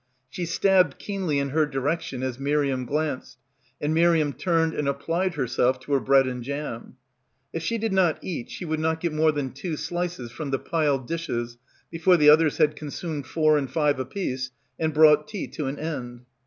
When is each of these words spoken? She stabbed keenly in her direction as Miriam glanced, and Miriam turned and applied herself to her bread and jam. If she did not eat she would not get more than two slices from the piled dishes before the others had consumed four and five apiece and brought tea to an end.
She 0.31 0.47
stabbed 0.47 0.97
keenly 0.97 1.37
in 1.37 1.49
her 1.49 1.67
direction 1.67 2.23
as 2.23 2.39
Miriam 2.39 2.87
glanced, 2.87 3.37
and 3.79 3.93
Miriam 3.93 4.33
turned 4.33 4.73
and 4.73 4.87
applied 4.87 5.35
herself 5.35 5.79
to 5.81 5.93
her 5.93 5.99
bread 5.99 6.25
and 6.25 6.41
jam. 6.41 6.95
If 7.53 7.61
she 7.61 7.77
did 7.77 7.93
not 7.93 8.17
eat 8.23 8.49
she 8.49 8.65
would 8.65 8.79
not 8.79 8.99
get 8.99 9.13
more 9.13 9.31
than 9.31 9.51
two 9.51 9.77
slices 9.77 10.31
from 10.31 10.49
the 10.49 10.57
piled 10.57 11.07
dishes 11.07 11.59
before 11.91 12.17
the 12.17 12.31
others 12.31 12.57
had 12.57 12.75
consumed 12.75 13.27
four 13.27 13.59
and 13.59 13.69
five 13.69 13.99
apiece 13.99 14.49
and 14.79 14.91
brought 14.91 15.27
tea 15.27 15.45
to 15.49 15.67
an 15.67 15.77
end. 15.77 16.21